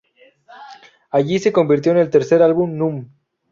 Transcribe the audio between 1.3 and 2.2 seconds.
se convirtió en el